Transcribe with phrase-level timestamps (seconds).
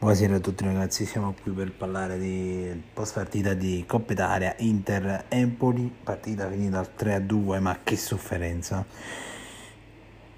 [0.00, 5.26] Buonasera a tutti ragazzi, siamo qui per parlare di post partita di Coppa Italia Inter
[5.28, 8.82] Empoli, partita finita al 3-2, ma che sofferenza.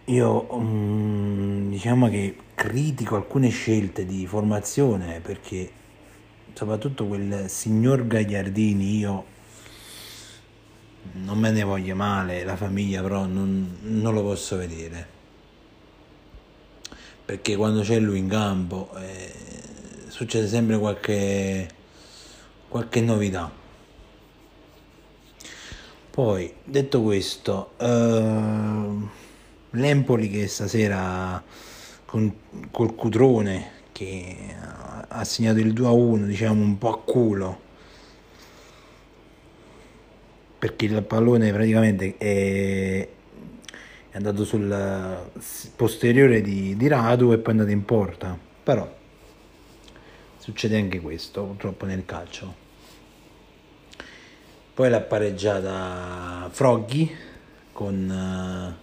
[0.06, 5.70] Io mm, diciamo che critico alcune scelte di formazione perché
[6.54, 9.24] soprattutto quel signor Gagliardini io
[11.12, 15.20] non me ne voglio male, la famiglia però non, non lo posso vedere
[17.32, 19.32] perché quando c'è lui in campo eh,
[20.08, 21.66] succede sempre qualche,
[22.68, 23.50] qualche novità.
[26.10, 28.96] Poi, detto questo, eh,
[29.70, 31.42] l'Empoli che stasera
[32.04, 32.34] con,
[32.70, 34.36] col Cutrone che
[35.08, 37.60] ha segnato il 2-1, diciamo un po' a culo,
[40.58, 43.08] perché il pallone praticamente è,
[44.12, 45.30] è andato sul
[45.74, 48.38] posteriore di, di Radu e poi è andato in porta.
[48.62, 48.86] Però
[50.36, 52.54] succede anche questo purtroppo nel calcio.
[54.74, 57.10] Poi l'ha pareggiata Froggy
[57.72, 58.76] con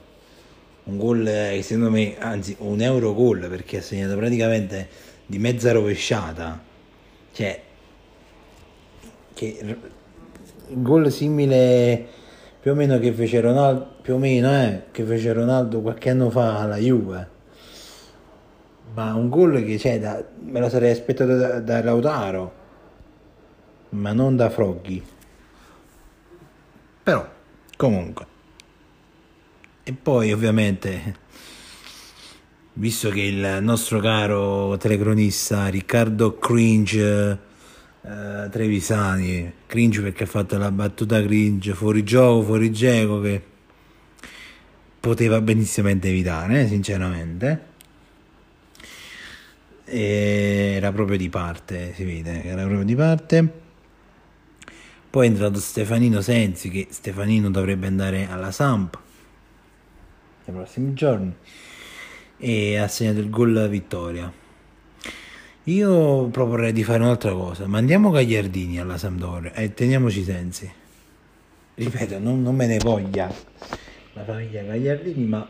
[0.83, 4.89] uh, un gol che secondo me, anzi un euro gol perché ha segnato praticamente
[5.27, 6.59] di mezza rovesciata.
[7.31, 7.61] Cioè,
[9.35, 9.77] che
[10.69, 12.07] gol simile
[12.59, 16.29] più o meno che fece Ronaldo, più o meno eh, che fece Ronaldo qualche anno
[16.29, 17.37] fa alla Juve.
[18.93, 22.53] Ma un gol che cioè, da, me lo sarei aspettato da, da Lautaro,
[23.89, 25.01] ma non da Froggy.
[27.03, 27.27] Però,
[27.77, 28.25] comunque.
[29.83, 31.15] E poi ovviamente,
[32.73, 37.47] visto che il nostro caro telecronista Riccardo Cringe
[38.01, 43.41] Uh, Trevisani cringe perché ha fatto la battuta cringe fuori gioco, fuori gioco che
[44.99, 47.67] poteva benissimamente evitare, eh, sinceramente.
[49.83, 53.53] E era proprio di parte, si vede era proprio di parte.
[55.09, 58.97] Poi è entrato Stefanino Sensi, che Stefanino dovrebbe andare alla Samp
[60.45, 61.33] nei prossimi giorni,
[62.37, 64.31] e ha segnato il gol vittoria.
[65.69, 70.71] Io proporrei di fare un'altra cosa, mandiamo Gagliardini alla Sampdoria e teniamoci Sensi.
[71.75, 73.31] Ripeto, non, non me ne voglia
[74.13, 75.47] la famiglia Gagliardini, ma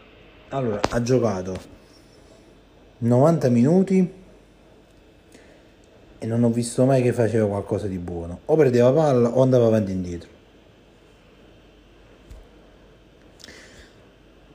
[0.50, 1.58] allora ha giocato
[2.98, 4.12] 90 minuti
[6.20, 8.42] e non ho visto mai che faceva qualcosa di buono.
[8.44, 10.30] O perdeva palla o andava avanti e indietro.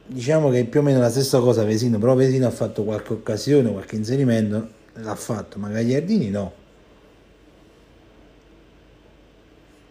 [0.08, 3.14] Diciamo che è più o meno la stessa cosa Vesino, però Vesino ha fatto qualche
[3.14, 6.62] occasione, qualche inserimento, l'ha fatto, ma Gagliardini no.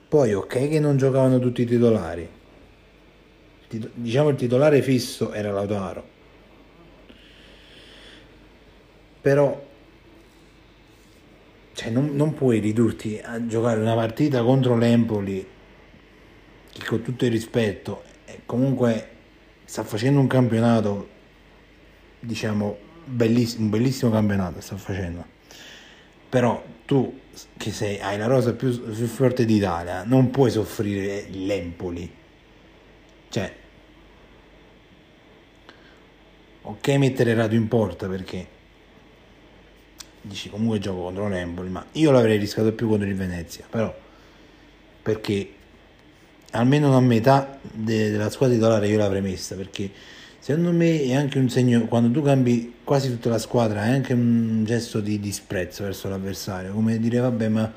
[0.08, 2.30] Poi ok che non giocavano tutti i titolari.
[3.96, 6.12] Diciamo il titolare fisso era Lautaro.
[9.22, 9.72] Però
[11.74, 15.48] cioè non, non, puoi ridurti a giocare una partita contro l'Empoli
[16.72, 18.04] che con tutto il rispetto
[18.46, 19.10] comunque
[19.66, 21.10] sta facendo un campionato
[22.20, 25.26] diciamo bellissimo, un bellissimo campionato sta facendo.
[26.30, 27.20] Però tu
[27.58, 32.12] che sei, hai la rosa più, più forte d'Italia non puoi soffrire l'Empoli.
[33.30, 33.56] Cioè
[36.62, 38.48] ok mettere Radu in porta perché
[40.22, 43.94] dici comunque gioco contro l'Empoli, ma io l'avrei rischiato più contro il Venezia, però
[45.02, 45.54] perché
[46.52, 49.92] almeno una metà de- della squadra titolare io l'avrei messa, perché
[50.44, 54.12] secondo me è anche un segno, quando tu cambi quasi tutta la squadra, è anche
[54.12, 57.72] un gesto di disprezzo verso l'avversario, come dire vabbè ma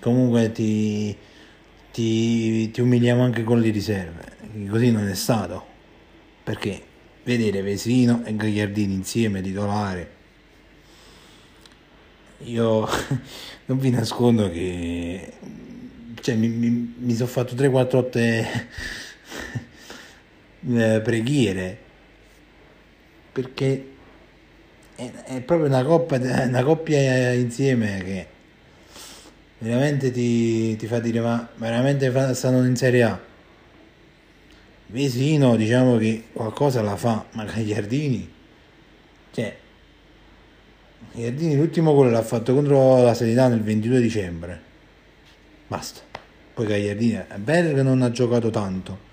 [0.00, 1.14] comunque ti,
[1.92, 4.24] ti, ti umiliamo anche con le riserve,
[4.70, 5.62] così non è stato,
[6.44, 6.80] perché?
[7.24, 10.10] Vedere Vesino e Gagliardini insieme titolare.
[12.44, 12.88] Io
[13.66, 15.30] non vi nascondo che
[16.22, 18.68] cioè, mi, mi, mi sono fatto 3-4 otte
[20.70, 21.78] eh, preghiere
[23.32, 23.90] perché
[24.94, 28.26] è, è proprio una coppia, una coppia insieme che
[29.58, 33.20] veramente ti, ti fa dire ma veramente stanno in Serie A?
[34.86, 38.30] Vesino diciamo che qualcosa la fa ma Gagliardini
[39.32, 39.56] cioè
[41.12, 44.60] Gagliardini l'ultimo gol l'ha fatto contro la Seritana il 22 dicembre.
[45.66, 46.00] Basta.
[46.54, 49.10] Poi Gagliardini è vero che non ha giocato tanto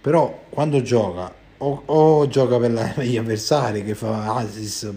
[0.00, 4.92] però quando gioca o, o gioca per, la, per, gli avversari che fa assist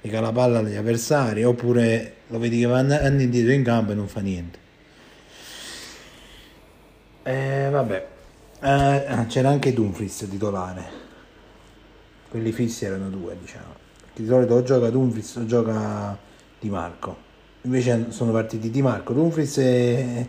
[0.00, 3.94] e la palla agli avversari oppure lo vedi che va andando indietro in campo e
[3.94, 4.58] non fa niente.
[7.24, 8.06] Eh, vabbè.
[8.60, 11.00] Eh, c'era anche Dumfries titolare.
[12.28, 13.80] Quelli fissi erano due diciamo.
[14.14, 16.18] Di solito o gioca Dumfries o gioca
[16.58, 17.30] Di Marco.
[17.62, 20.28] Invece sono partiti Di Marco Dumfries e,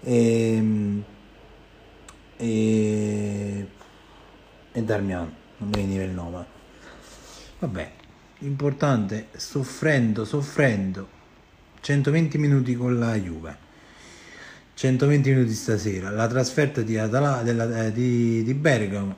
[0.00, 1.02] e,
[2.36, 3.66] e
[4.76, 6.44] e Darmian, non mi veniva il nome.
[7.60, 7.90] Vabbè,
[8.40, 11.08] importante, soffrendo, soffrendo,
[11.80, 13.56] 120 minuti con la Juve,
[14.74, 19.16] 120 minuti stasera, la trasferta di, Atala, della, eh, di, di Bergamo,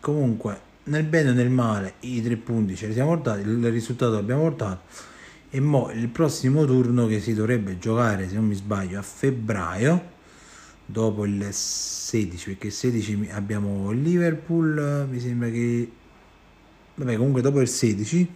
[0.00, 4.12] comunque nel bene o nel male i tre punti ce li siamo portati, il risultato
[4.12, 5.08] l'abbiamo portato.
[5.50, 10.18] E mo il prossimo turno che si dovrebbe giocare, se non mi sbaglio, a febbraio
[10.90, 15.90] dopo il 16 perché il 16 abbiamo Liverpool mi sembra che
[16.94, 18.34] vabbè comunque dopo il 16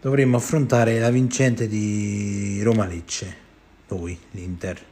[0.00, 3.44] dovremmo affrontare la vincente di Roma Lecce
[3.88, 4.84] noi l'Inter.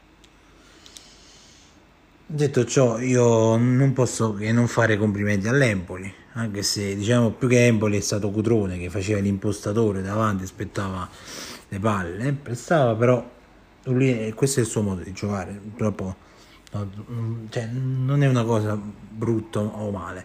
[2.26, 7.66] Detto ciò io non posso che non fare complimenti all'Empoli anche se diciamo più che
[7.66, 11.08] Empoli è stato Cutrone che faceva l'impostatore davanti aspettava
[11.68, 13.33] le palle prestava però
[13.84, 16.16] lui, questo è il suo modo di giocare, purtroppo
[16.72, 16.90] no,
[17.50, 20.24] cioè, non è una cosa brutta o male.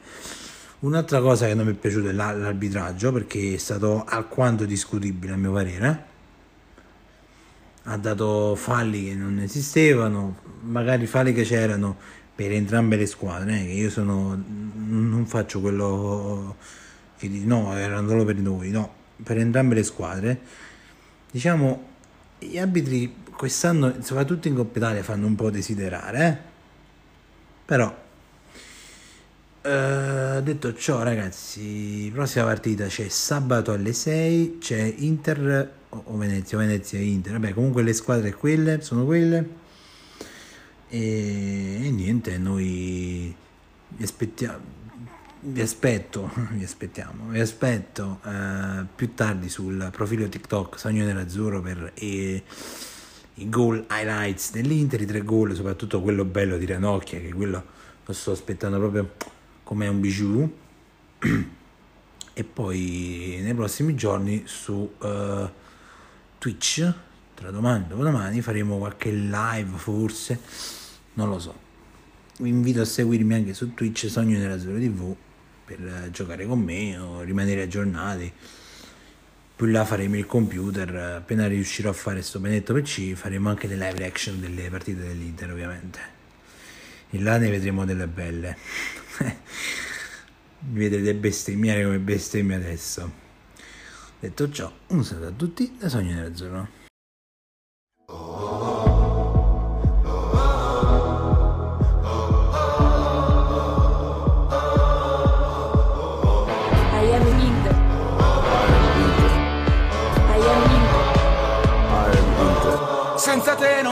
[0.79, 5.35] Un'altra cosa che non mi è piaciuto è l'arbitraggio perché è stato alquanto discutibile a
[5.35, 6.05] mio parere.
[7.83, 11.97] Ha dato falli che non esistevano, magari falli che c'erano
[12.39, 14.41] per entrambe le squadre, eh, io sono,
[14.85, 16.55] non faccio quello
[17.17, 20.39] che dice no, erano solo per noi, no, per entrambe le squadre.
[21.29, 21.88] Diciamo,
[22.39, 26.37] gli arbitri quest'anno, soprattutto in Coppa Italia, fanno un po' desiderare, eh?
[27.65, 28.07] però
[29.61, 36.61] eh, detto ciò ragazzi prossima partita c'è sabato alle 6 c'è Inter o Venezia o
[36.61, 39.49] Venezia e Inter vabbè comunque le squadre quelle sono quelle
[40.87, 43.35] e, e niente noi
[44.01, 44.78] aspettiamo
[45.41, 51.93] vi aspetto, vi aspettiamo, vi aspetto eh, più tardi sul profilo TikTok Sogno Nerazzurro per
[51.95, 52.43] eh,
[53.35, 57.63] i goal highlights dell'Inter, i tre gol, soprattutto quello bello di Ranocchia, che quello
[58.05, 59.13] lo sto aspettando proprio
[59.63, 60.51] come un bijou.
[62.33, 65.49] e poi nei prossimi giorni su uh,
[66.37, 66.93] Twitch,
[67.33, 70.39] tra domani e dopodomani, faremo qualche live forse,
[71.13, 71.67] non lo so.
[72.39, 75.15] Vi invito a seguirmi anche su Twitch Sogno nella Zero TV
[75.75, 78.33] per giocare con me o rimanere aggiornati
[79.59, 83.75] più là faremo il computer, appena riuscirò a fare questo benedetto PC faremo anche le
[83.75, 85.99] live reaction delle partite dell'Inter ovviamente.
[87.09, 88.55] E là ne vedremo delle belle.
[90.71, 93.11] Mi vedrete bestemmiare come bestemmia adesso.
[94.21, 96.88] Detto ciò, un saluto a tutti da Sogno Nerazzurro.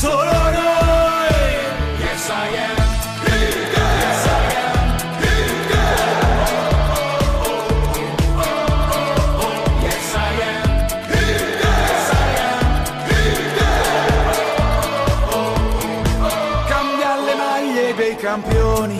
[0.00, 1.28] solo noi.
[1.98, 2.78] Yes, I am.
[3.28, 4.40] Yes, I.
[9.82, 10.68] Yes, I am.
[11.12, 12.64] Yes, I am.
[16.66, 18.98] Cambia le maglie dei campioni,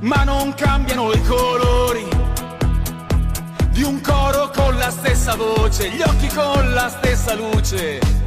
[0.00, 2.08] ma non cambiano i colori
[3.70, 8.17] di un coro con la stessa voce, gli occhi con la stessa luce